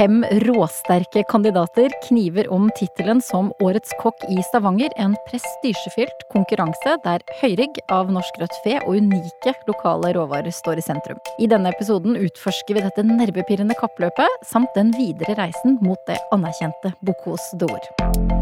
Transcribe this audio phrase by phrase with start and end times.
[0.00, 4.88] Fem råsterke kandidater kniver om tittelen som Årets kokk i Stavanger.
[4.96, 10.88] En prestisjefylt konkurranse der høyrygg av norsk rødt fe og unike lokale råvarer står i
[10.88, 11.20] sentrum.
[11.36, 16.96] I denne episoden utforsker vi dette nervepirrende kappløpet, samt den videre reisen mot det anerkjente
[17.04, 18.39] Bocuse d'Or.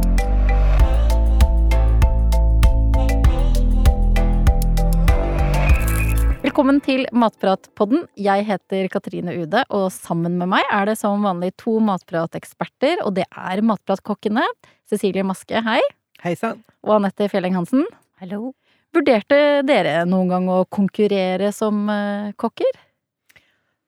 [6.59, 8.01] Velkommen til Matpratpodden.
[8.19, 13.13] Jeg heter Katrine Ude, og sammen med meg er det som vanlig to matprateksperter, og
[13.15, 14.43] det er matpratkokkene
[14.91, 15.79] Cecilie Maske, hei.
[16.25, 16.65] Hei sann.
[16.83, 17.85] Og Anette Fjelleng Hansen.
[18.19, 18.57] Hallo.
[18.91, 22.81] Vurderte dere noen gang å konkurrere som uh, kokker?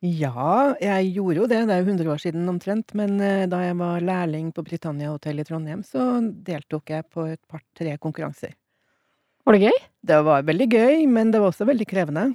[0.07, 1.65] Ja, jeg gjorde jo det.
[1.67, 2.95] Det er jo 100 år siden omtrent.
[2.95, 7.27] Men uh, da jeg var lærling på Britannia hotell i Trondheim, så deltok jeg på
[7.33, 8.55] et par-tre konkurranser.
[9.43, 9.83] Var det gøy?
[10.07, 12.29] Det var veldig gøy, men det var også veldig krevende.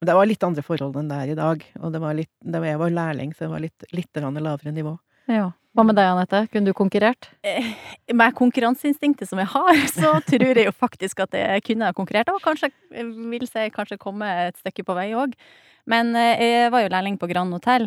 [0.00, 1.64] Det var litt andre forhold enn det er i dag.
[1.82, 4.72] Og det var litt, det var, jeg var lærling, så det var litt, litt lavere
[4.72, 4.94] nivå.
[5.30, 5.50] Ja.
[5.76, 6.40] Hva med deg, Anette?
[6.50, 7.28] Kunne du konkurrert?
[7.46, 7.68] Eh,
[8.16, 12.32] med konkurranseinstinktet som jeg har, så tror jeg jo faktisk at jeg kunne ha konkurrert.
[12.32, 15.36] Og kanskje, vil si, kanskje komme et stykke på vei òg.
[15.90, 17.86] Men eh, jeg var jo lærling på Grand Hotell,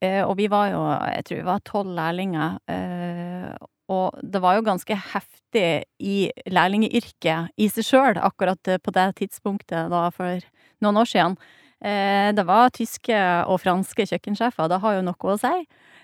[0.00, 2.56] eh, og vi var jo, jeg tror vi var tolv lærlinger.
[2.70, 3.50] Eh,
[3.92, 5.68] og det var jo ganske heftig
[6.00, 6.16] i
[6.48, 10.40] lærlingyrket i seg sjøl, akkurat på det tidspunktet da for
[10.84, 11.36] noen år siden.
[11.78, 15.54] Eh, det var tyske og franske kjøkkensjefer, det har jo noe å si.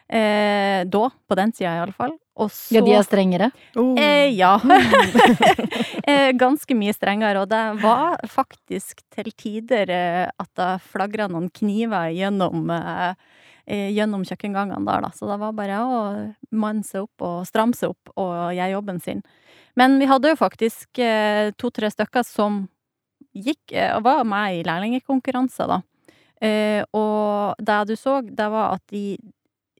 [0.05, 2.14] Eh, da, på den tida iallfall.
[2.34, 3.50] Og så Ja, de er strengere?
[3.78, 3.94] Oh.
[3.98, 4.56] Eh, ja.
[6.11, 9.91] eh, ganske mye strengere, og det var faktisk til tider
[10.28, 13.14] at det flagra noen kniver gjennom eh,
[13.64, 15.09] gjennom kjøkkengangene der, da.
[15.16, 16.00] Så det var bare å
[16.53, 19.22] manne seg opp og stramme seg opp og gjøre jobben sin.
[19.75, 21.00] Men vi hadde jo faktisk
[21.56, 22.66] to-tre stykker som
[23.34, 25.80] gikk og eh, var med i lærlingkonkurranser, da.
[26.44, 29.16] Eh, og det du så, det var at de,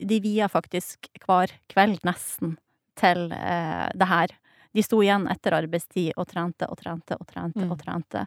[0.01, 2.57] de via faktisk hver kveld, nesten,
[2.99, 4.35] til eh, det her.
[4.75, 7.71] De sto igjen etter arbeidstid og trente og trente og trente mm.
[7.71, 8.27] og trente.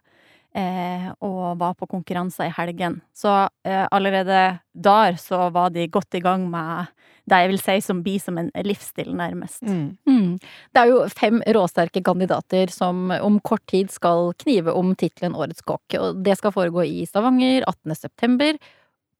[0.57, 3.01] Eh, og var på konkurranser i helgen.
[3.13, 3.29] Så
[3.68, 6.88] eh, allerede der så var de godt i gang med
[7.29, 9.62] det jeg vil si som blir som en livsstil, nærmest.
[9.67, 9.97] Mm.
[10.07, 10.31] Mm.
[10.73, 15.66] Det er jo fem råsterke kandidater som om kort tid skal knive om tittelen Årets
[15.67, 15.97] kokk.
[16.00, 17.94] Og det skal foregå i Stavanger 18.
[18.00, 18.57] september.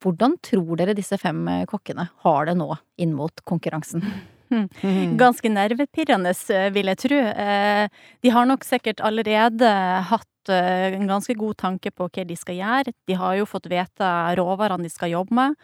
[0.02, 2.72] Hvordan tror dere disse fem kokkene har det nå
[3.04, 4.08] inn mot konkurransen?
[4.48, 5.18] Mm.
[5.20, 6.32] Ganske nervepirrende,
[6.72, 7.18] vil jeg tro.
[7.20, 7.90] Eh,
[8.24, 9.72] de har nok sikkert allerede
[10.08, 12.94] hatt eh, en ganske god tanke på hva de skal gjøre.
[13.08, 15.58] De har jo fått vite råvarene de skal jobbe med.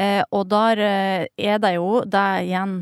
[0.00, 2.76] Eh, og der eh, er det jo det igjen,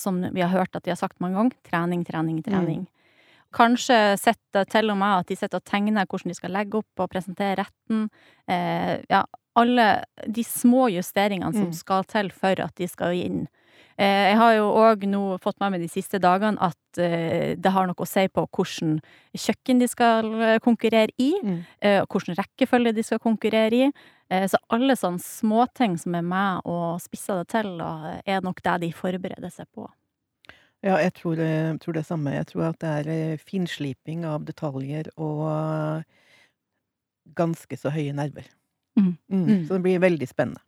[0.00, 2.84] som vi har hørt at de har sagt mange ganger, trening, trening, trening.
[2.84, 2.90] Mm.
[3.54, 7.02] Kanskje sett til og med at de sitter og tegner hvordan de skal legge opp
[7.04, 8.08] og presentere retten.
[8.50, 9.22] Eh, ja,
[9.54, 9.88] alle
[10.26, 11.76] de små justeringene som mm.
[11.78, 13.44] skal til for at de skal inn.
[13.94, 17.72] Eh, jeg har jo òg nå fått med meg de siste dagene at eh, det
[17.74, 18.96] har noe å si på hvordan
[19.38, 20.30] kjøkken de skal
[20.64, 21.60] konkurrere i, mm.
[22.10, 23.90] hvilken rekkefølge de skal konkurrere i.
[24.32, 28.80] Eh, så alle sånne småting som er med og spisser det til, er nok det
[28.86, 29.86] de forbereder seg på.
[30.84, 32.34] Ja, jeg tror, jeg tror det samme.
[32.34, 36.04] Jeg tror at det er eh, finsliping av detaljer og
[37.38, 38.50] ganske så høye nerver.
[38.98, 39.14] Mm.
[39.28, 39.44] Mm.
[39.44, 39.62] mm.
[39.66, 40.60] Så det blir veldig spennende.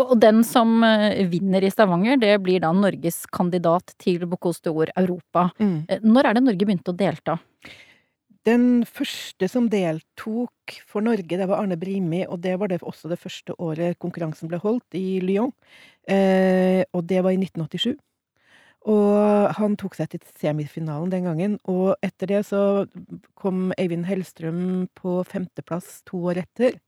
[0.00, 4.92] Og den som eh, vinner i Stavanger, det blir da Norges kandidat til Bocuse d'Or
[4.96, 5.50] Europa.
[5.60, 5.84] Mm.
[6.06, 7.36] Når er det Norge begynte å delta?
[8.48, 13.10] Den første som deltok for Norge, det var Arne Brimi, og det var det også
[13.10, 15.52] det første året konkurransen ble holdt, i Lyon.
[16.08, 17.98] Eh, og det var i 1987.
[18.88, 22.86] Og han tok seg til semifinalen den gangen, og etter det så
[23.36, 26.78] kom Eivind Hellstrøm på femteplass to år etter.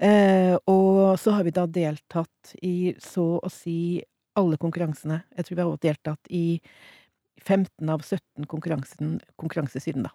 [0.00, 4.00] Eh, og så har vi da deltatt i så å si
[4.40, 5.20] alle konkurransene.
[5.36, 6.44] Jeg tror vi har deltatt i
[7.44, 10.14] 15 av 17 konkurranser siden da.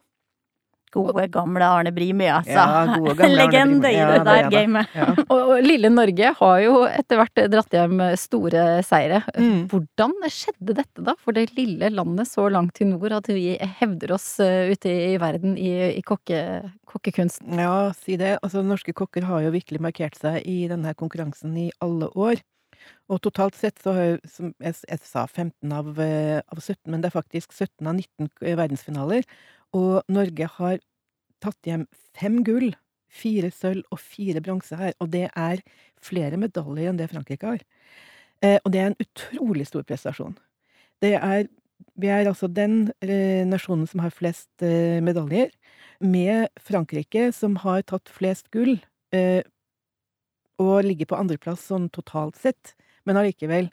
[0.94, 2.56] Gode, gamle Arne Brimi, altså.
[2.56, 4.94] Ja, gode, gamle Legende i det der gamet.
[4.96, 5.08] Ja.
[5.32, 9.22] og, og, lille Norge har jo etter hvert dratt hjem store seire.
[9.36, 9.66] Mm.
[9.72, 14.16] Hvordan skjedde dette, da, for det lille landet så langt til nord, at vi hevder
[14.16, 16.40] oss uh, ute i verden i, i kokke,
[16.90, 17.60] kokkekunsten?
[17.60, 18.38] Ja, si det.
[18.42, 22.40] Altså, norske kokker har jo virkelig markert seg i denne konkurransen i alle år.
[23.12, 27.04] Og totalt sett så har som jeg, jeg sa, 15 av, eh, av 17, men
[27.04, 29.28] det er faktisk 17 av 19 verdensfinaler.
[29.74, 30.80] Og Norge har
[31.44, 31.86] tatt hjem
[32.18, 32.74] fem gull,
[33.16, 35.62] fire sølv og fire bronse her, og det er
[36.04, 37.62] flere medaljer enn det Frankrike har.
[38.44, 40.36] Eh, og det er en utrolig stor prestasjon.
[41.04, 41.48] Det er
[42.00, 45.50] Vi er altså den eh, nasjonen som har flest eh, medaljer,
[46.00, 48.78] med Frankrike, som har tatt flest gull,
[50.60, 52.74] og ligger på andreplass sånn totalt sett,
[53.08, 53.70] men allikevel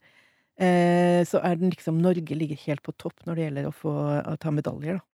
[1.26, 4.36] så er den liksom Norge ligger helt på topp når det gjelder å få å
[4.38, 5.11] ta medaljer, da.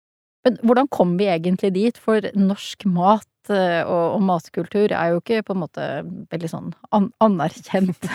[0.46, 1.98] Men hvordan kom vi egentlig dit?
[1.98, 5.88] For norsk mat eh, og, og matkultur er jo ikke på en måte
[6.32, 8.08] veldig sånn an anerkjent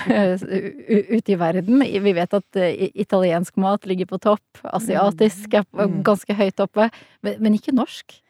[1.18, 1.83] ute i verden.
[1.83, 2.72] Vi vet at uh,
[3.04, 6.01] italiensk mat ligger på topp, asiatisk er mm.
[6.07, 6.88] ganske høyt oppe,
[7.25, 8.22] men, men ikke norsk.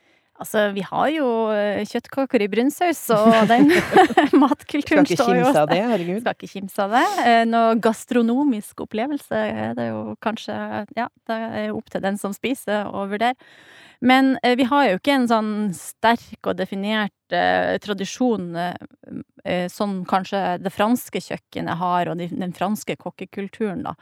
[0.42, 3.70] Altså, vi har jo eh, kjøttkaker i brunsaus, og den
[4.42, 6.22] matkulturen står jo Skal ikke kimse av det, herregud.
[6.24, 7.04] Skal ikke kimse av det.
[7.30, 10.56] Eh, noe gastronomisk opplevelse er det jo kanskje
[10.98, 13.38] Ja, det er opp til den som spiser å vurdere.
[14.02, 20.00] Men eh, vi har jo ikke en sånn sterk og definert eh, tradisjon eh, som
[20.10, 23.94] kanskje det franske kjøkkenet har, og de, den franske kokkekulturen, da.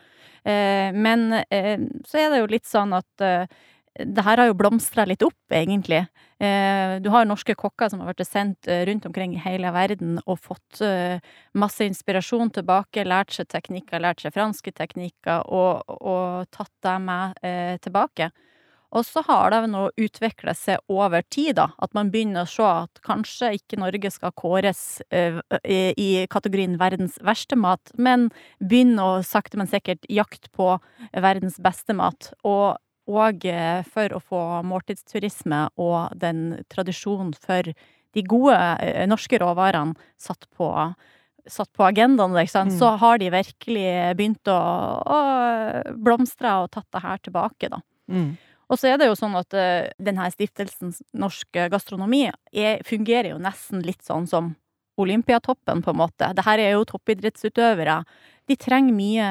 [0.95, 1.21] men
[2.07, 3.23] så er det jo litt sånn at
[3.99, 6.01] det her har jo blomstra litt opp, egentlig.
[6.39, 10.81] Du har norske kokker som har vært sendt rundt omkring i hele verden og fått
[11.55, 17.79] masse inspirasjon tilbake, lært seg teknikker, lært seg franske teknikker og, og tatt dem med
[17.87, 18.31] tilbake.
[18.89, 21.67] Og så har det nå utvikla seg over tid, da.
[21.77, 24.81] At man begynner å se at kanskje ikke Norge skal kåres
[25.13, 30.71] i kategorien verdens verste mat, men begynner å sakte, men sikkert jakte på
[31.13, 32.31] verdens beste mat.
[32.41, 37.71] Og og eh, for å få måltidsturisme og den tradisjonen for
[38.15, 40.69] de gode eh, norske råvarene satt på,
[41.49, 42.75] satt på agendaen, mm.
[42.77, 43.89] så har de virkelig
[44.19, 44.59] begynt å,
[45.01, 45.19] å
[45.97, 47.81] blomstre og tatt det her tilbake, da.
[48.09, 48.29] Mm.
[48.69, 53.41] Og så er det jo sånn at uh, denne stiftelsen Norsk Gastronomi er, fungerer jo
[53.41, 54.53] nesten litt sånn som
[54.99, 56.27] Olympiatoppen, på en måte.
[56.35, 58.01] Det her er jo toppidrettsutøvere
[58.49, 59.27] de trenger mye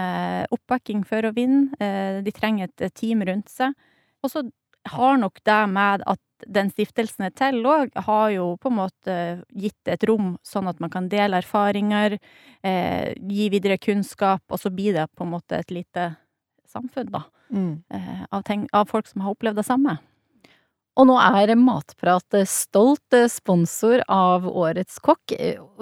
[0.54, 1.74] oppbacking for å vinne.
[1.82, 3.74] Uh, de trenger et team rundt seg.
[4.22, 4.44] Og så
[4.88, 9.16] har nok det med at den stiftelsen er til òg, har jo på en måte
[9.58, 12.18] gitt et rom sånn at man kan dele erfaringer,
[12.62, 16.12] eh, gi videre kunnskap, og så blir det på en måte et lite
[16.68, 17.24] samfunn, da.
[17.50, 17.82] Mm.
[17.90, 19.98] Eh, av, ting, av folk som har opplevd det samme.
[20.98, 25.34] Og nå er Matprat stolt sponsor av Årets kokk.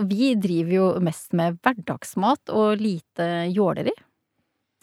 [0.04, 3.94] Vi driver jo mest med hverdagsmat og lite jåleri.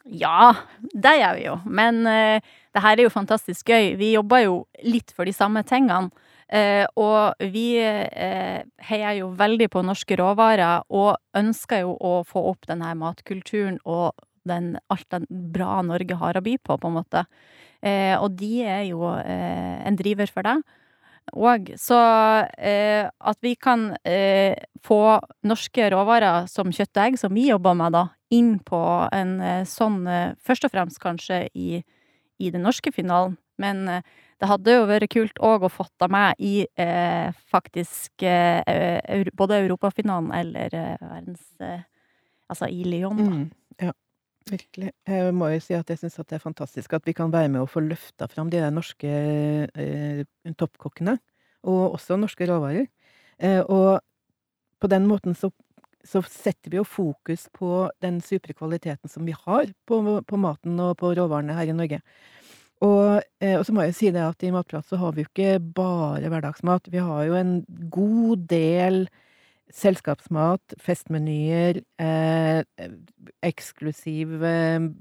[0.03, 1.55] Ja, det gjør vi jo.
[1.69, 2.41] Men uh,
[2.73, 3.93] det her er jo fantastisk gøy.
[3.99, 6.11] Vi jobber jo litt for de samme tingene.
[6.53, 8.59] Uh, og vi uh,
[8.89, 14.11] heier jo veldig på norske råvarer, og ønsker jo å få opp denne matkulturen og
[14.47, 17.25] den, alt det bra Norge har å by på, på en måte.
[17.83, 20.57] Eh, og de er jo eh, en driver for det.
[21.31, 21.99] Og så
[22.59, 27.77] eh, at vi kan eh, få norske råvarer som kjøtt og egg, som vi jobber
[27.79, 28.03] med, da,
[28.35, 28.81] inn på
[29.15, 31.79] en eh, sånn eh, Først og fremst kanskje i,
[32.43, 33.85] i den norske finalen, men
[34.41, 36.65] det hadde jo vært kult òg å fått det med i
[37.53, 38.25] faktisk
[39.37, 41.45] både europafinalen eller verdens
[42.51, 43.29] Altså i Lyon, da.
[43.29, 43.45] Mm.
[44.49, 44.91] Virkelig.
[45.07, 47.63] Jeg må jo si at jeg syns det er fantastisk at vi kan være med
[47.63, 49.11] og få løfta fram de der norske
[49.71, 50.23] eh,
[50.59, 51.15] toppkokkene,
[51.63, 52.89] og også norske råvarer.
[53.39, 54.01] Eh, og
[54.83, 55.49] på den måten så,
[56.03, 60.79] så, setter vi jo fokus på den supre kvaliteten som vi har på, på maten
[60.83, 62.01] og på råvarene her i Norge.
[62.83, 65.31] Og, eh, og, så må jeg si det at i Matprat så har vi jo
[65.31, 66.91] ikke bare hverdagsmat.
[66.91, 67.61] Vi har jo en
[67.93, 69.05] god del
[69.73, 72.61] selskapsmat, festmenyer, eh,
[73.41, 74.35] eksklusiv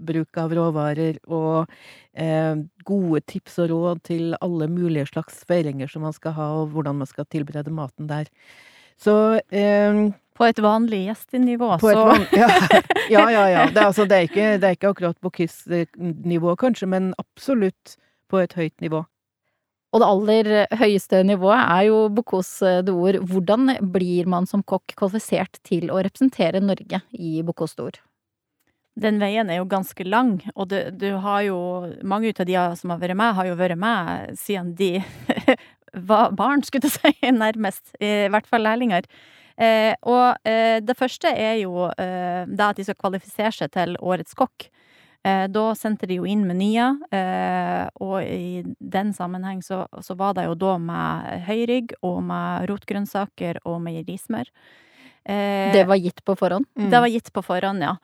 [0.09, 1.69] bruk av råvarer og
[2.17, 2.57] eh,
[2.88, 7.02] gode tips og råd til alle mulige slags feiringer som man skal ha, og hvordan
[7.02, 8.31] man skal tilberede maten der.
[8.97, 12.49] Så eh, På et vanlig gjestenivå, så van ja,
[13.12, 13.47] ja, ja.
[13.52, 13.67] ja.
[13.69, 17.99] Det, altså, det, er ikke, det, er ikke, akkurat på KISS-nivå, kanskje, men absolutt
[18.33, 19.05] på et høyt nivå.
[19.93, 23.19] Og det aller høyeste nivået er jo Bocuse d'Or.
[23.29, 28.01] Hvordan blir man som kokk kvalifisert til å representere Norge i Bocuse d'Or?
[28.97, 31.59] Den veien er jo ganske lang, og du, du har jo
[32.05, 34.99] Mange av de som har vært med, har jo vært med siden de
[36.11, 37.95] var barn, skulle du si, nærmest.
[38.01, 39.09] I hvert fall lærlinger.
[39.61, 43.97] Eh, og eh, det første er jo eh, det at de skal kvalifisere seg til
[44.01, 44.69] Årets kokk.
[45.23, 50.35] Eh, da sendte de jo inn menyer, eh, og i den sammenheng så, så var
[50.35, 54.50] det jo da med høyrygg og med rotgrønnsaker og meierismør.
[55.23, 56.67] Eh, det var gitt på forhånd?
[56.75, 56.91] Mm.
[56.91, 57.95] Det var gitt på forhånd, ja.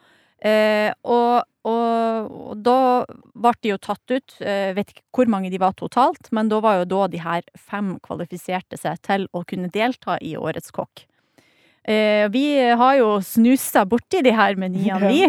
[1.03, 2.79] og, og, og da
[3.35, 6.63] ble de jo tatt ut, jeg vet ikke hvor mange de var totalt, men da
[6.63, 11.09] var jo da de her fem kvalifiserte seg til å kunne delta i Årets kokk.
[11.89, 12.45] Eh, vi
[12.77, 15.23] har jo snusa borti de her menyene, vi.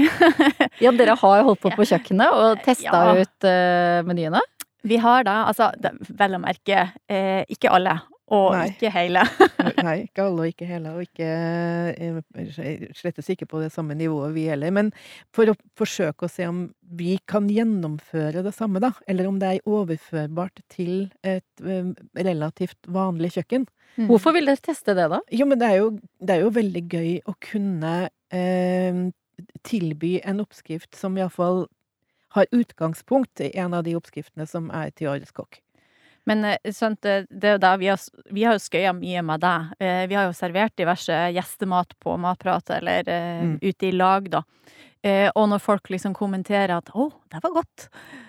[0.84, 3.14] ja, dere har holdt på på kjøkkenet og testa ja.
[3.24, 4.42] ut uh, menyene?
[4.88, 5.72] Vi har da, altså
[6.20, 8.00] vel å merke, eh, ikke alle.
[8.30, 8.68] og Nei.
[8.70, 9.24] ikke hele.
[9.82, 11.30] Nei, ikke alle og ikke hele, og ikke
[11.98, 14.70] eh, slettes ikke på det samme nivået vi heller.
[14.76, 14.92] Men
[15.36, 16.68] for å forsøke å se om
[17.00, 21.90] vi kan gjennomføre det samme, da, eller om det er overførbart til et eh,
[22.22, 23.66] relativt vanlig kjøkken.
[23.98, 25.20] Hvorfor vil dere teste det, da?
[25.32, 25.90] Jo, men det er jo,
[26.22, 29.12] det er jo veldig gøy å kunne eh,
[29.64, 31.66] tilby en oppskrift som iallfall
[32.36, 35.60] har utgangspunkt i en av de oppskriftene som er til årets kokk.
[36.30, 38.00] Men eh, sant, det det er jo da vi har,
[38.32, 39.72] vi har jo skøya mye med deg.
[39.80, 43.60] Eh, Vi har jo servert diverse gjestemat på Matprat, eller eh, Mm.
[43.64, 44.44] ute i lag, da.
[45.04, 48.29] Eh, Og når folk liksom kommenterer at 'å, det var godt', eh,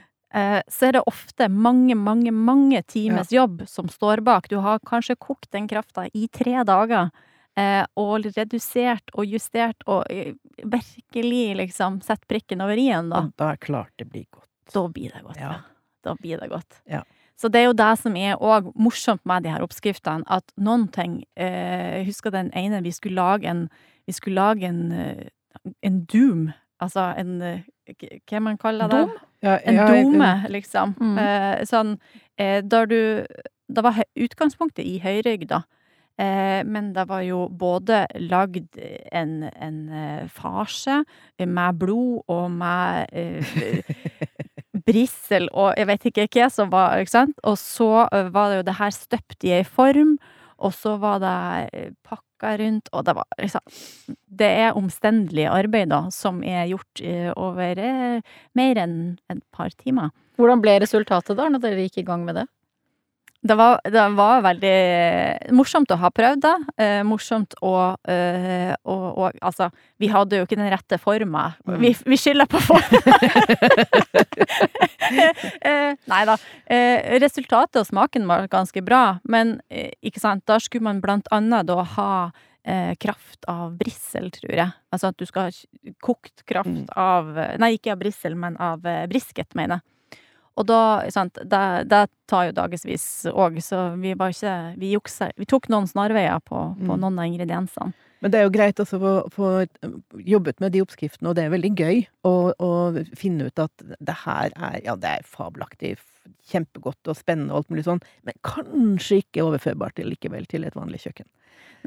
[0.69, 4.49] så er det ofte mange, mange, mange times jobb som står bak.
[4.49, 7.11] Du har kanskje kokt den krafta i tre dager.
[7.57, 13.25] eh, Og redusert og justert og eh, virkelig liksom sett prikken over i-en, da.
[13.27, 14.47] Og da er klart det blir godt.
[14.73, 15.37] Da blir det godt.
[15.41, 15.53] Ja.
[15.53, 15.61] Ja.
[16.05, 16.79] Da blir det godt.
[16.89, 17.03] Ja.
[17.37, 20.87] Så det er jo det som er òg morsomt med de her oppskriftene, at noen
[20.93, 23.69] ting eh, husker den ene vi skulle lage en
[24.07, 25.29] Vi skulle lage en, eh,
[25.83, 26.53] en doom.
[26.81, 27.67] Altså en eh,
[28.29, 29.03] Hva man kaller det?
[29.07, 29.19] Dom?
[29.43, 30.95] Ja, En ja, dome, liksom.
[31.01, 31.19] Mm.
[31.19, 31.95] Eh, sånn
[32.37, 33.01] eh, Der du
[33.71, 35.63] Det var utgangspunktet i høyrygg, da.
[36.21, 38.77] Eh, men det var jo både lagd
[39.13, 41.05] en, en eh, farse
[41.39, 43.07] med blod og med
[44.91, 47.39] brissel og jeg vet ikke hva som var, ikke sant?
[47.47, 50.17] Og så var det jo det her støpt i ei form,
[50.61, 51.37] og så var det
[51.73, 53.75] eh, pakka rundt, og det var liksom
[54.40, 58.23] Det er omstendelig arbeid, da, som er gjort eh, over eh,
[58.57, 58.97] mer enn
[59.33, 60.12] et par timer.
[60.40, 62.47] Hvordan ble resultatet da, når dere gikk i gang med det?
[63.42, 64.73] Det var, det var veldig
[65.56, 66.50] morsomt å ha prøvd da.
[66.76, 67.70] Eh, morsomt å
[68.04, 71.47] eh, og, og altså, vi hadde jo ikke den rette forma.
[71.64, 71.78] Mm.
[71.80, 73.00] Vi, vi skylder på forma!
[75.70, 76.37] eh, nei da.
[76.68, 81.30] Eh, resultatet og smaken var ganske bra, men eh, ikke sant, da skulle man blant
[81.32, 82.11] annet da ha
[82.64, 84.68] eh, kraft av brissel, tror jeg.
[84.92, 86.85] Altså at du skal ha kokt kraft Mm.
[86.92, 89.87] av Nei, ikke av brissel, men av brisket, mener jeg.
[90.61, 90.81] Og da,
[91.12, 95.31] sant, det, det tar jo dagevis òg, så vi var ikke Vi juksa.
[95.40, 97.00] Vi tok noen snarveier på, på Mm.
[97.00, 97.93] noen av ingrediensene.
[98.21, 99.50] Men det er jo greit å få
[100.29, 102.71] jobbet med de oppskriftene, og det er veldig gøy å, å
[103.17, 105.95] finne ut at det her er Ja, det er fabelaktig,
[106.50, 110.76] kjempegodt og spennende og alt mulig sånn, men kanskje ikke overførbart til likevel til et
[110.76, 111.26] vanlig kjøkken.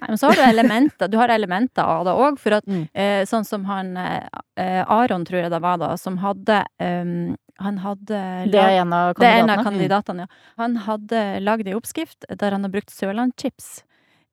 [0.01, 1.07] Nei, men så har du elementer.
[1.13, 2.87] Du har elementer av det òg, for at Mm.
[2.97, 7.77] eh, sånn som han eh, Aron, tror jeg det var da, som hadde eh, Han
[7.83, 8.19] hadde
[8.51, 10.25] Det er en av Det er en av kandidatene.
[10.25, 10.27] kandidatene, ja.
[10.57, 13.83] Han hadde lagd ei oppskrift der han har brukt sørlandschips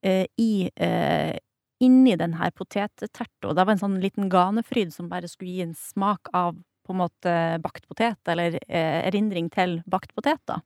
[0.02, 1.36] eh, i eh,
[1.80, 3.52] inni den her potetterta.
[3.54, 7.00] Det var en sånn liten ganefryd som bare skulle gi en smak av på en
[7.02, 10.60] måte bakt potet, eller eh, erindring til bakt potet, da.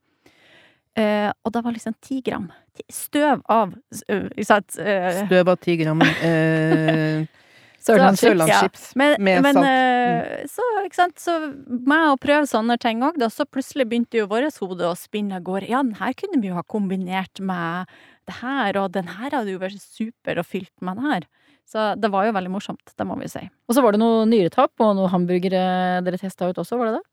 [0.97, 2.53] Eh, og det var liksom ti gram
[2.91, 3.73] støv av?
[4.09, 7.27] Eh, Støv av ti gram eh,
[7.85, 8.25] Sørlandschips.
[8.25, 9.67] sørlandschips men, med men salt.
[9.69, 11.37] eh, så, ikke sant, så
[11.69, 15.37] med å prøve sånne ting òg, da, så plutselig begynte jo vårt hode å spinne
[15.37, 15.69] av gårde.
[15.69, 17.93] Ja, den her kunne vi jo ha kombinert med
[18.25, 21.29] det her, og den her hadde jo vært super og fylt med den her.
[21.69, 23.45] Så det var jo veldig morsomt, det må vi si.
[23.69, 25.65] Og så var det noe nyretap og noen hamburgere
[26.05, 27.05] dere testa ut også, var det det?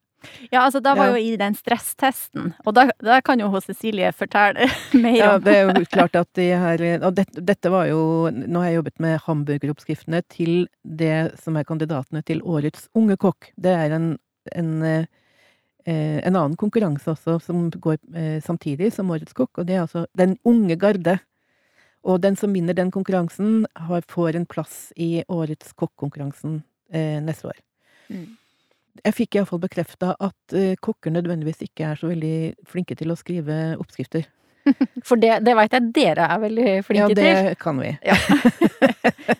[0.51, 1.17] Ja, altså, da var Ja.
[1.17, 4.67] jo i den stresstesten, og da, da kan jo hun Cecilie fortelle
[5.03, 5.41] mer Ja, om.
[5.43, 8.75] det er jo klart at de her Og dette, dette var jo Nå har jeg
[8.81, 13.49] jobbet med hamburgeroppskriftene til det som er kandidatene til Årets unge kokk.
[13.57, 14.17] Det er en,
[14.55, 15.05] en, eh,
[16.21, 20.05] en annen konkurranse også som går eh, samtidig som Årets kokk, og det er altså
[20.17, 21.19] Den unge garde.
[22.03, 26.63] Og den som vinner den konkurransen, har, får en plass i Årets kokk-konkurransen
[26.93, 27.59] eh, neste år.
[28.09, 28.37] Mm.
[29.05, 32.35] Jeg fikk iallfall bekrefta at eh, kokker nødvendigvis ikke er så veldig
[32.69, 34.27] flinke til å skrive oppskrifter.
[35.07, 37.23] For det, det veit jeg dere er veldig flinke til.
[37.25, 37.57] ja, det til.
[37.61, 37.95] kan vi.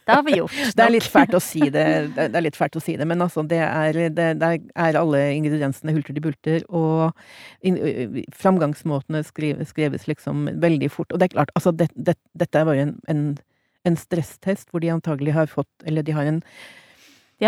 [0.02, 0.56] Det har vi gjort.
[0.76, 3.22] Det er litt fælt å si det, det er litt fælt å si det, men
[3.24, 7.12] altså, det er, det, det er alle ingrediensene hulter til bulter, og
[7.68, 7.78] in,
[8.36, 11.12] framgangsmåtene skrives, skreves liksom veldig fort.
[11.12, 13.24] Og det er klart, altså, det, det, dette er bare en, en,
[13.88, 16.42] en stresstest hvor de antagelig har fått, eller de har en,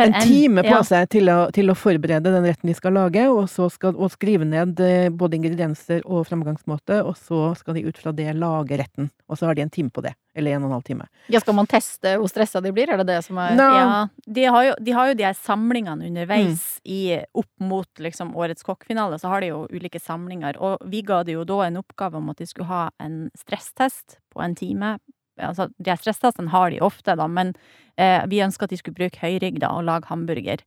[0.01, 0.81] en time på ja.
[0.87, 4.11] seg til å, til å forberede den retten de skal lage, og så skal og
[4.13, 8.79] skrive ned eh, både ingredienser og framgangsmåte, og så skal de ut fra det lage
[8.79, 9.11] retten.
[9.29, 10.15] Og så har de en time på det.
[10.33, 11.05] Eller en og en halv time.
[11.29, 12.89] Ja, skal man teste hvor stressa de blir?
[12.89, 13.69] Er det det som er no.
[13.69, 16.91] Ja, de har, jo, de har jo de her samlingene underveis Mm.
[16.91, 17.01] i,
[17.33, 20.57] opp mot liksom, årets kokkfinale, så har de jo ulike samlinger.
[20.57, 24.17] Og vi ga det jo da en oppgave om at de skulle ha en stresstest
[24.33, 24.97] på en time.
[25.41, 27.53] Altså, de stresstestene har de ofte, da, men
[27.97, 30.61] eh, vi ønska at de skulle bruke høyrygg da, og lage hamburger.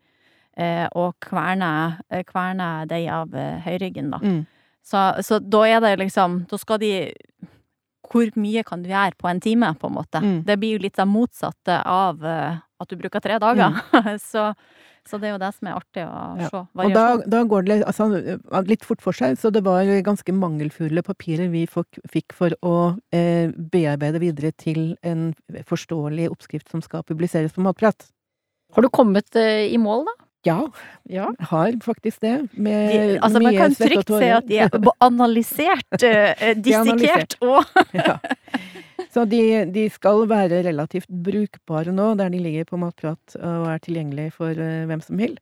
[0.57, 4.23] Eh, og kverne, eh, kverne deig av eh, høyryggen, da.
[4.23, 4.45] Mm.
[4.87, 6.93] Så, så da er det liksom Da skal de
[8.07, 10.21] hvor mye kan du gjøre på en time, på en måte.
[10.23, 10.37] Mm.
[10.47, 13.81] Det blir jo litt det motsatte av uh, at du bruker tre dager.
[13.91, 14.13] Mm.
[14.31, 14.53] så,
[15.09, 16.51] så, det er jo det som er artig å ja.
[16.53, 16.63] se.
[16.85, 18.09] Og da, da, går det altså,
[18.67, 22.77] litt fort for seg, så det var ganske mangelfulle papirer vi fikk for å
[23.15, 25.31] eh, bearbeide videre til en
[25.69, 28.09] forståelig oppskrift som skal publiseres på Matprat.
[28.75, 30.17] Har du kommet eh, i mål, da?
[30.47, 30.71] Ja,
[31.11, 31.35] ja.
[31.39, 32.49] har faktisk det.
[32.53, 37.65] Med de, altså, man kan trygt si at de er analysert, eh, dissekert og
[37.99, 38.19] ja.
[39.17, 39.41] Så de,
[39.73, 44.53] de, skal være relativt brukbare nå, der de ligger på Matprat og er tilgjengelige for
[44.53, 45.39] uh, hvem som vil.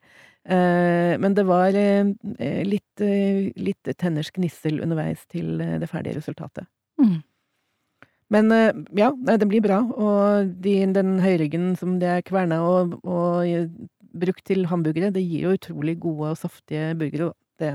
[0.47, 3.03] Uh, men det var litt,
[3.59, 6.69] litt tenners gnissel underveis til det ferdige resultatet.
[7.03, 7.17] Mm.
[8.35, 8.55] Men
[8.97, 9.81] ja, det blir bra.
[9.83, 13.75] Og de, den høyryggen som det er kverna og, og
[14.15, 17.33] brukt til hamburgere, det gir jo utrolig gode og saftige burgere.
[17.59, 17.75] Det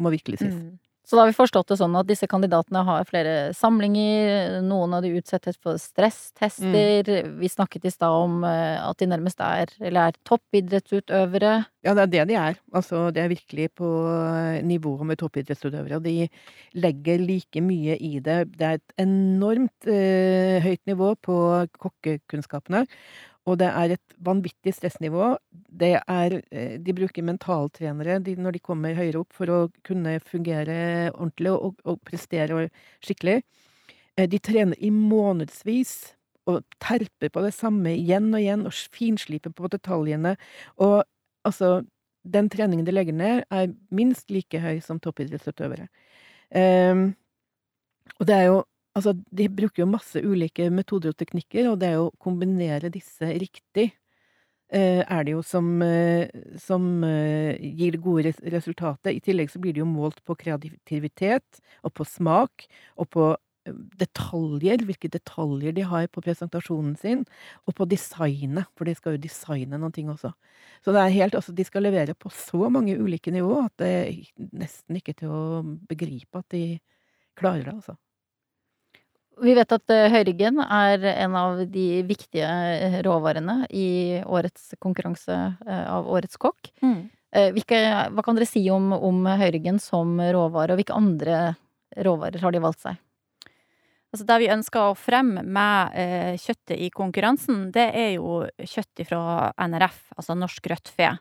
[0.00, 0.54] må virkelig sies.
[0.54, 0.78] Mm.
[1.10, 5.02] Så da har vi forstått det sånn at disse kandidatene har flere samlinger, noen av
[5.02, 7.08] de utsettes for stresstester.
[7.10, 7.32] Mm.
[7.40, 11.56] Vi snakket i stad om eh, at de nærmest er, eller er toppidrettsutøvere.
[11.82, 12.60] Ja, det er det de er.
[12.70, 13.90] Altså, det er virkelig på
[14.62, 15.98] nivå med toppidrettsutøvere.
[15.98, 16.28] Og de
[16.78, 18.38] legger like mye i det.
[18.54, 21.40] Det er et enormt eh, høyt nivå på
[21.88, 22.84] kokkekunnskapene.
[23.50, 25.32] Og det er et vanvittig stressnivå.
[25.82, 31.10] Er eh, De bruker mentaltrenere de, når de kommer høyere opp, for å kunne fungere
[31.10, 32.68] ordentlig og, og prestere
[33.02, 33.40] skikkelig.
[34.16, 36.14] Eh, de trener i månedsvis
[36.50, 40.36] og terper på det samme igjen og igjen og finsliper på detaljene.
[40.78, 41.02] Og
[41.44, 41.80] altså
[42.20, 45.86] Den treningen de legger ned, er minst like høy som toppidrettsutøvere.
[46.52, 47.14] Um,
[48.20, 48.58] og det er jo
[48.98, 53.86] Altså, de bruker jo masse ulike metoder og teknikker, og det å kombinere disse riktig
[54.74, 56.26] eh, er det jo som, eh,
[56.58, 59.12] som eh, gir gode resultatet.
[59.14, 62.66] I tillegg så blir det jo målt på kreativitet, og på smak,
[62.98, 63.30] og på
[64.00, 67.24] detaljer, hvilke detaljer de har på presentasjonen sin,
[67.68, 70.32] og på designet, for de skal jo designe noen ting også.
[70.84, 73.90] Så det er helt, altså de skal levere på så mange ulike nivå at det
[74.00, 75.42] er nesten ikke til å
[75.90, 76.64] begripe at de
[77.38, 77.96] klarer det, altså.
[79.40, 85.36] Vi vet at eh, høyryggen er en av de viktige eh, råvarene i årets konkurranse
[85.66, 86.72] eh, av Årets kokk.
[86.84, 87.08] Mm.
[87.30, 87.78] Hvilke,
[88.10, 91.36] hva kan dere si om, om høyryggen som råvare, og hvilke andre
[92.02, 92.98] råvarer har de valgt seg?
[94.10, 99.04] Altså det vi ønsker å fremme med eh, kjøttet i konkurransen, det er jo kjøtt
[99.06, 101.12] fra NRF, altså Norsk Rødt Fe.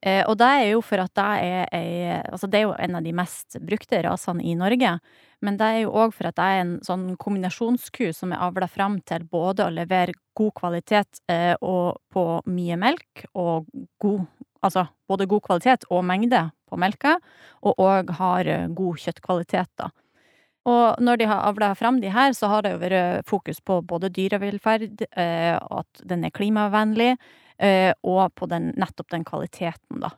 [0.00, 2.98] Eh, og det er jo for at det er ei Altså det er jo en
[3.00, 4.98] av de mest brukte rasene i Norge.
[5.42, 8.68] Men det er jo òg for at det er en sånn kombinasjonsku som er avla
[8.70, 13.70] fram til både å levere god kvalitet eh, og på mye melk, og
[14.02, 14.26] god
[14.58, 17.12] Altså både god kvalitet og mengde på melka,
[17.62, 19.86] og òg har eh, god kjøttkvalitet, da.
[20.66, 23.78] Og når de har avla fram de her, så har det jo vært fokus på
[23.86, 27.12] både dyrevelferd, at den er klimavennlig,
[27.58, 30.12] og på den, nettopp den kvaliteten, da.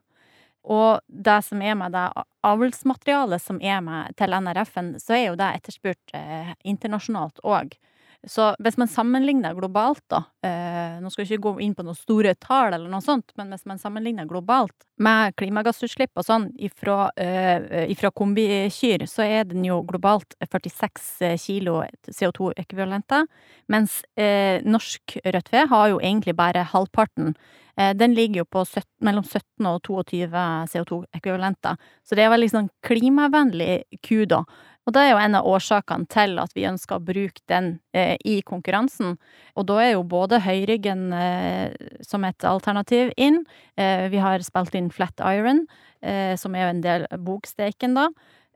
[0.63, 2.09] Og det som er med det
[2.45, 7.79] avlsmaterialet som er med til NRF-en, så er jo det etterspurt eh, internasjonalt òg.
[8.29, 11.97] Så hvis man sammenligner globalt, da eh, Nå skal vi ikke gå inn på noen
[11.97, 17.09] store tall, eller noe sånt, men hvis man sammenligner globalt med klimagassutslipp og sånn ifra,
[17.17, 21.79] eh, ifra kombikyr, så er den jo globalt 46 kilo
[22.11, 23.25] CO2-ekvivalenter.
[23.73, 27.33] Mens eh, norsk rødt fe har jo egentlig bare halvparten.
[27.81, 30.27] Eh, den ligger jo på 17, mellom 17 og 22
[30.75, 31.81] CO2-ekvivalenter.
[32.05, 34.45] Så det er veldig sånn klimavennlig ku, da.
[34.91, 38.17] Og det er jo en av årsakene til at vi ønsker å bruke den eh,
[38.27, 39.13] i konkurransen.
[39.55, 43.45] Og da er jo både høyryggen eh, som et alternativ inn.
[43.79, 45.63] Eh, vi har spilt inn Flat Iron,
[46.03, 48.09] eh, som er jo en del boksteken da.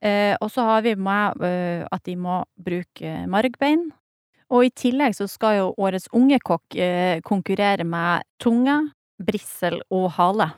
[0.03, 3.93] Eh, og så har vi med eh, at de må bruke margbein.
[4.51, 6.75] Og i tillegg så skal jo årets unge kokk
[7.27, 8.75] konkurrere med tunge,
[9.23, 10.51] brissel og hale.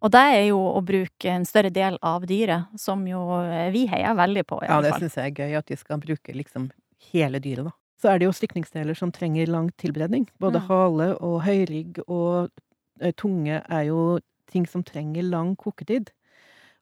[0.00, 3.84] Og det er jo å bruke en større del av dyret, som jo eh, vi
[3.90, 6.70] heier veldig på, i ja, det syns jeg er gøy, at de skal bruke liksom
[7.10, 7.74] hele dyret, da.
[8.00, 10.24] Så er det jo stykningsdeler som trenger lang tilberedning.
[10.40, 10.68] Både mm.
[10.70, 14.00] hale og høyrygg og uh, tunge er jo
[14.48, 16.08] ting som trenger lang koketid.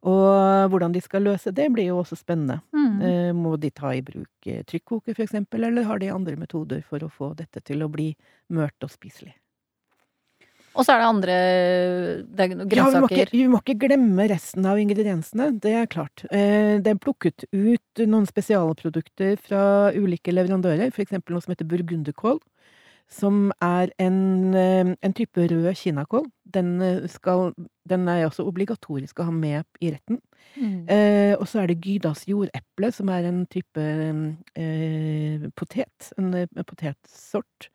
[0.06, 2.60] Og hvordan de skal løse det, blir jo også spennende.
[2.70, 3.02] Mm.
[3.02, 7.02] Uh, må de ta i bruk trykkoker, for eksempel, eller har de andre metoder for
[7.02, 8.12] å få dette til å bli
[8.54, 9.34] mørt og spiselig?
[10.78, 11.36] Og så er det andre
[12.22, 12.78] det er grønnsaker.
[12.78, 16.22] Ja, vi må, ikke, vi må, ikke, glemme resten av ingrediensene, det er klart.
[16.30, 19.62] Eh, det er plukket ut noen spesialprodukter fra
[19.96, 22.40] ulike leverandører, eksempel noe som heter burgunderkål.
[23.08, 26.26] som er en, eh, en type rød kinakål.
[26.44, 27.54] Den, eh, skal,
[27.88, 30.20] den er også obligatorisk å ha med i retten.
[30.56, 30.88] Mm.
[30.88, 36.12] Eh, og så er det Gydas jordeple, som er en type eh, potet.
[36.18, 37.70] En, en potetsort.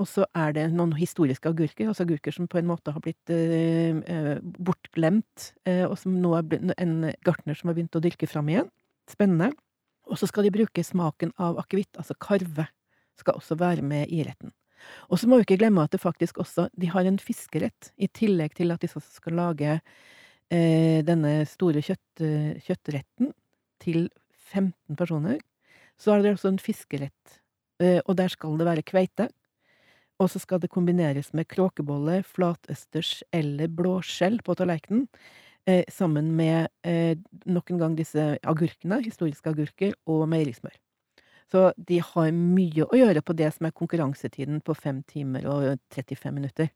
[0.00, 3.32] Og så er det noen historiske agurker, altså agurker som på en måte har blitt
[3.34, 6.94] eh, bortglemt, eh, og som nå er en
[7.26, 8.70] gartner som har begynt å dyrke fram igjen.
[9.10, 9.50] Spennende.
[10.08, 12.66] Og så skal de bruke smaken av akevitt, altså karve,
[13.20, 14.54] skal også være med i retten.
[15.12, 18.08] Og så må vi ikke glemme at det faktisk også De har en fiskerett, i
[18.08, 22.24] tillegg til at de skal lage eh, denne store kjøtt,
[22.64, 23.34] kjøttretten
[23.84, 24.08] til
[24.50, 25.40] 15 personer.
[26.00, 27.36] Så er det også en fiskerett,
[27.82, 29.28] eh, og der skal det være kveite.
[30.20, 35.06] Og så skal det kombineres med kråkebolle, flatøsters eller blåskjell på tallerkenen.
[35.68, 37.16] Eh, sammen med eh,
[37.48, 40.76] nok en gang disse agurkene, historiske agurker, og meierismør.
[41.50, 45.80] Så de har mye å gjøre på det som er konkurransetiden på fem timer og
[45.92, 46.70] 35 minutter.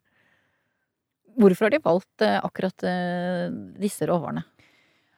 [1.38, 4.44] Hvorfor har de valgt eh, akkurat eh, disse råvarene?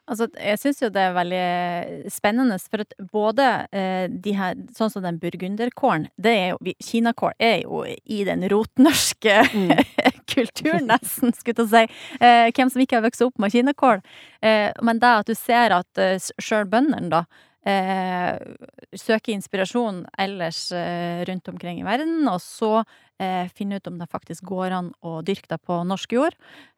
[0.06, 4.92] Altså, jeg syns jo det er veldig spennende, for at både eh, de her Sånn
[4.92, 9.72] som den burgunderkålen, det er jo Kinakål er jo i den rotnorske mm.
[10.32, 11.98] kulturen, nesten, skulle jeg si.
[12.20, 14.04] Eh, hvem som ikke har vokst opp med kinakål.
[14.46, 17.24] Eh, men det at du ser at eh, sjøl bøndene, da,
[17.66, 18.38] eh,
[18.96, 22.84] søke inspirasjon ellers eh, rundt omkring i verden, og så
[23.22, 26.36] eh, finne ut om det faktisk går an å dyrke det på norsk jord.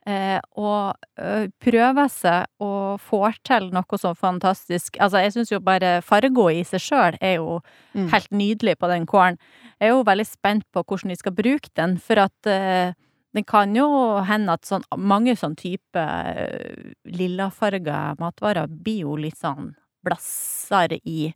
[0.08, 4.96] Eh, og øh, prøve seg og får til noe så fantastisk.
[5.02, 7.58] Altså, jeg syns jo bare fargo i seg sjøl er jo
[7.94, 8.08] mm.
[8.14, 9.40] helt nydelig på den kålen.
[9.78, 12.96] Jeg er jo veldig spent på hvordan de skal bruke den, for at eh,
[13.36, 13.88] det kan jo
[14.26, 19.74] hende at sånn, mange sånn type uh, lillafarga matvarer blir jo litt sånn
[20.04, 21.28] blasser i,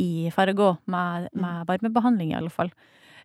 [0.00, 1.42] i fargo, med, mm.
[1.44, 2.72] med varmebehandling i alle fall.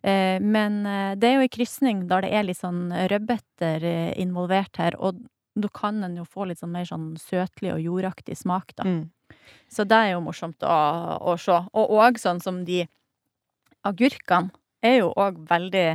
[0.02, 4.10] Eh, men eh, det er jo ei krysning der det er litt sånn rødbeter eh,
[4.22, 5.20] involvert her, og
[5.54, 8.88] da kan en jo få litt sånn mer sånn søtlig og jordaktig smak, da.
[8.88, 9.04] Mm.
[9.72, 10.78] Så det er jo morsomt å,
[11.20, 11.54] å se.
[11.76, 12.82] Og òg sånn som de
[13.88, 14.52] agurkene
[14.84, 15.86] er jo òg veldig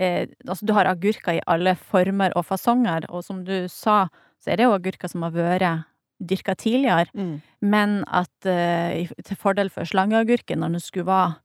[0.00, 4.06] eh, Altså, du har agurker i alle former og fasonger, og som du sa,
[4.40, 5.86] så er det jo agurker som har vært
[6.20, 7.36] dyrka tidligere, mm.
[7.64, 11.38] men at eh, til fordel for slangeagurken, når den skulle være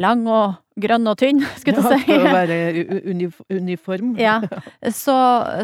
[0.00, 2.14] lang og grønn og tynn, skulle jeg si.
[2.14, 4.16] Ja, for å være uniform.
[4.20, 4.38] ja.
[4.88, 5.16] Så,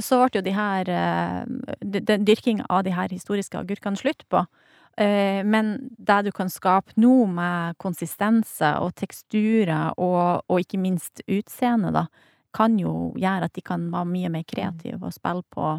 [0.04, 4.44] så ble jo de her uh, Den dyrkinga av de her historiske agurkene slutt på.
[4.96, 11.24] Uh, men det du kan skape nå med konsistenser og teksturer, og, og ikke minst
[11.26, 12.06] utseende, da,
[12.56, 15.74] kan jo gjøre at de kan være mye mer kreative og spille på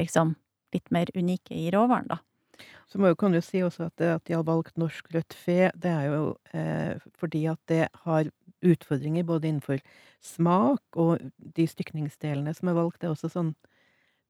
[0.00, 0.34] liksom
[0.74, 2.20] litt mer unike i råvaren, da.
[2.90, 5.70] Så må, kan du si også at, det, at de har valgt norsk rødt fe,
[5.78, 6.22] det er jo
[6.56, 8.30] eh, fordi at det har
[8.66, 9.78] utfordringer både innenfor
[10.24, 13.00] smak og de stykningsdelene som er valgt.
[13.00, 13.54] Det er også sånn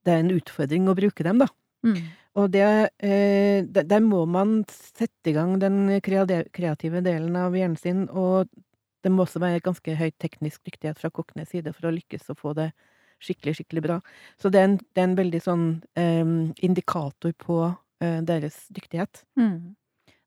[0.05, 1.49] Det er en utfordring å bruke dem, da.
[1.85, 1.97] Mm.
[2.37, 2.63] Og det
[3.01, 8.49] eh, Der må man sette i gang den kreative delen av hjernen sin, og
[9.01, 12.37] det må også være ganske høy teknisk dyktighet fra kokkenes side for å lykkes å
[12.37, 12.71] få det
[13.21, 14.01] skikkelig, skikkelig bra.
[14.41, 15.65] Så det er en, det er en veldig sånn
[16.01, 19.25] eh, indikator på eh, deres dyktighet.
[19.39, 19.77] Mm.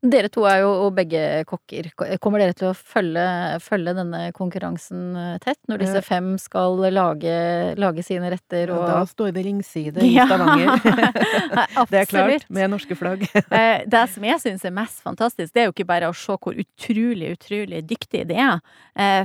[0.03, 1.87] Dere to er jo begge kokker.
[2.19, 3.23] Kommer dere til å følge,
[3.63, 6.03] følge denne konkurransen eh, tett, når disse eh.
[6.03, 7.35] fem skal lage,
[7.79, 10.75] lage sine retter og ja, Da står vi ringside i Stavanger.
[11.93, 13.23] det er klart, med norske flagg.
[13.53, 16.35] Eh, det som jeg syns er mest fantastisk, det er jo ikke bare å se
[16.41, 18.61] hvor utrolig, utrolig dyktig det er.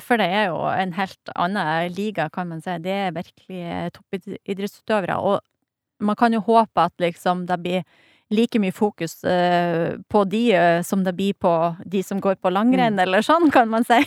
[0.04, 2.74] For det er jo en helt annen liga, kan man si.
[2.84, 5.16] Det er virkelig toppidrettsutøvere.
[5.16, 7.86] Og man kan jo håpe at liksom det blir
[8.30, 11.52] like mye fokus uh, på de uh, som det blir på
[11.84, 13.02] de som går på langrenn, mm.
[13.06, 14.00] eller sånn, kan man si.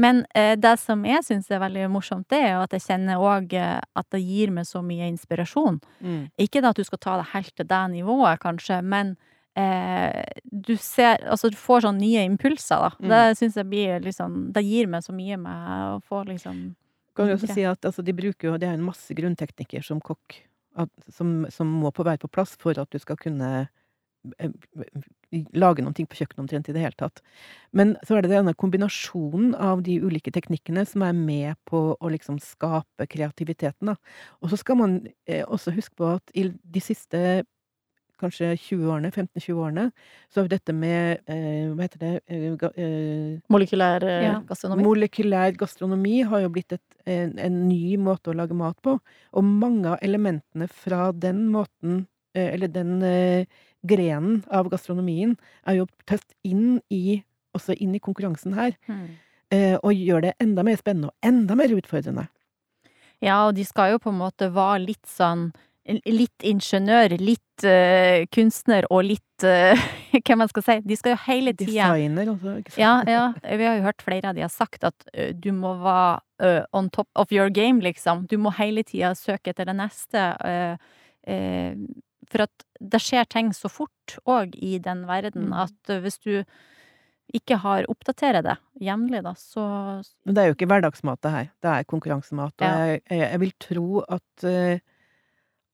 [0.00, 3.52] Men uh, det som jeg syns er veldig morsomt, det er at jeg kjenner òg
[3.52, 5.80] at det gir meg så mye inspirasjon.
[6.00, 6.22] Mm.
[6.40, 9.16] Ikke at du skal ta det helt til det nivået, kanskje, men
[9.52, 12.88] du ser Altså, du får sånne nye impulser, da.
[12.96, 13.10] Mm.
[13.10, 16.70] Det syns jeg blir liksom Det gir meg så mye med å få liksom
[17.12, 20.00] kan du også si at altså, de bruker jo Det er en masse grunnteknikker som
[20.00, 20.38] kokk
[20.78, 23.50] at, som, som, må på være på plass for at du skal kunne
[24.38, 24.52] eh,
[25.56, 27.22] lage noen ting på kjøkkenet omtrent i det hele tatt.
[27.76, 32.12] Men så er det denne kombinasjonen av de ulike teknikkene som er med på å
[32.12, 33.96] liksom skape kreativiteten, da.
[34.40, 37.42] Og så skal man eh, også huske på at i de siste
[38.20, 39.86] kanskje 20 årene, 15-20 årene,
[40.30, 44.36] så har vi dette med eh, Hva heter det eh, eh, Molekylær eh, ja.
[44.48, 44.86] gastronomi?
[44.86, 48.96] Molekylær gastronomi har jo blitt et, en, en, ny måte å lage mat på.
[49.32, 52.04] Og mange av elementene fra den måten,
[52.36, 55.34] eh, eller den eh, grenen av gastronomien,
[55.66, 57.22] er jo tatt inn i
[57.56, 58.76] også inn i konkurransen her.
[58.88, 59.08] Mm.
[59.52, 62.28] eh, og gjør det enda mer spennende og enda mer utfordrende.
[63.22, 65.52] Ja, og de skal jo på en måte være litt sånn
[66.06, 69.74] Litt ingeniør, litt uh, kunstner og litt uh,
[70.22, 70.76] Hva man skal si.
[70.86, 72.52] De skal jo hele tida Designer altså.
[72.60, 72.82] ikke sant.
[72.84, 73.56] Ja, ja.
[73.58, 76.88] Vi har jo hørt flere av de har sagt at uh, du må være on
[76.90, 78.26] top of your game, liksom.
[78.30, 80.24] Du må hele tida søke etter det neste.
[82.32, 85.52] for at det skjer ting så fort òg i den verden Mm.
[85.66, 86.44] at hvis du
[87.32, 91.46] ikke har oppdaterer det jevnlig, da, så Men det er jo ikke hverdagsmat, det her.
[91.62, 92.54] Det er konkurransemat.
[92.58, 92.74] Og Ja.
[92.86, 94.44] jeg, jeg, jeg vil tro at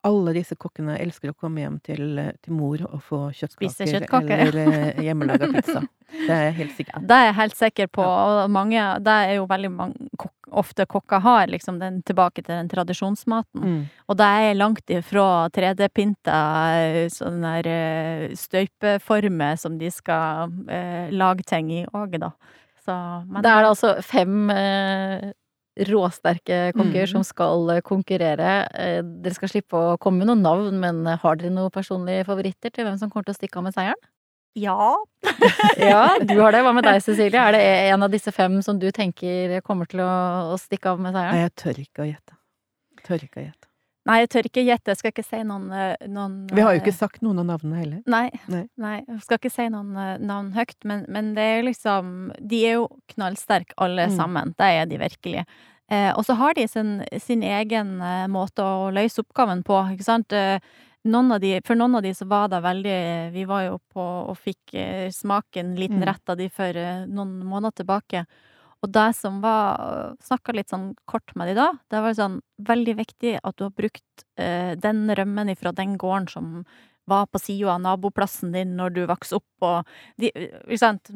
[0.07, 4.43] alle disse kokkene elsker å komme hjem til, eh, til mor og få kjøttkaker kjøttkaker,
[4.47, 4.91] eller ja.
[5.09, 5.83] hjemmelaga pizza.
[6.09, 7.05] Det er jeg helt sikker på.
[7.09, 10.87] Det er jeg helt sikker på, og mange Det er jo veldig mange kok ofte
[10.89, 13.61] kokker har, liksom den tilbake til den tradisjonsmaten.
[13.61, 13.83] Mm.
[14.09, 16.39] Og det er langt ifra 3D-pynta
[17.13, 22.33] sånn der eh, støypeformer som de skal eh, lage ting i òg, da.
[22.85, 22.97] Så,
[23.29, 25.29] men det er altså fem eh,
[25.87, 27.11] råsterke kokker Mm.
[27.13, 28.67] som skal eh, konkurrere.
[28.75, 32.25] Eh, dere skal slippe å komme med noen navn, men eh, har dere noen personlige
[32.27, 34.01] favoritter til hvem som kommer til å stikke av med seieren?
[34.59, 34.97] Ja.
[35.79, 36.65] Ja, du har det.
[36.67, 37.39] Hva med deg, Cecilie?
[37.39, 37.63] Er det
[37.95, 40.11] en av disse fem som du tenker kommer til å,
[40.55, 41.37] å stikke av med seieren?
[41.37, 42.39] Nei, jeg tør ikke å gjette.
[43.07, 43.68] Tør ikke å gjette.
[44.07, 44.89] Nei, jeg tør ikke gjette.
[44.95, 47.47] Jeg skal ikke si noen, eh, noen Vi har jo eh, ikke sagt noen av
[47.51, 48.03] navnene heller.
[48.07, 48.69] Nei, Nei.
[48.81, 49.05] nei.
[49.07, 52.79] Jeg skal ikke si noen eh, navn høyt, men, men det er liksom De er
[52.79, 54.17] jo knallsterke alle Mm.
[54.17, 54.55] sammen.
[54.57, 55.45] Det er de virkelig.
[55.91, 57.99] Eh, og så har de sin, sin egen
[58.31, 60.33] måte å løse oppgaven på, ikke sant.
[61.09, 64.03] Noen av de, for noen av de så var det veldig Vi var jo på
[64.29, 66.07] og fikk smaken smake en liten Mm.
[66.07, 66.73] rett av de for
[67.09, 68.27] noen måneder tilbake.
[68.85, 72.39] Og det som var Snakka litt sånn kort med de da, det var sånn
[72.69, 76.53] veldig viktig at du har brukt eh, den rømmen ifra den gården som
[77.09, 79.89] var på sida av naboplassen din når du vokste opp, og
[80.21, 80.31] de,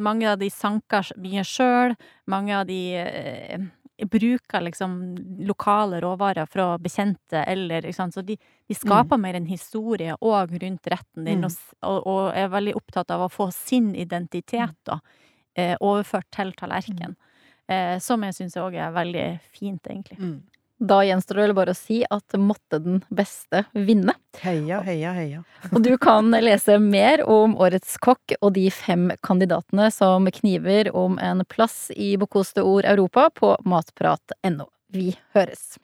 [0.00, 1.92] mange av de sanka mye sjøl,
[2.32, 3.66] mange av de eh,
[4.08, 4.94] bruker liksom
[5.46, 11.28] lokale råvarer fra bekjente, eller så de, de skaper mer en historie òg rundt retten
[11.28, 11.58] din, Mm.
[11.82, 15.00] og, og, er veldig opptatt av å få sin identitet, da,
[15.54, 17.16] eh, overført til tallerkenen.
[17.72, 20.18] Eh, som jeg syns òg er veldig fint, egentlig.
[20.20, 20.40] Mm.
[20.82, 24.16] Da gjenstår det vel bare å si at måtte den beste vinne.
[24.42, 25.42] Heia, heia, heia.
[25.70, 31.20] Og du kan lese mer om Årets kokk og de fem kandidatene som kniver om
[31.22, 34.66] en plass i Bocuse ord Europa på matprat.no.
[34.90, 35.76] Vi høres.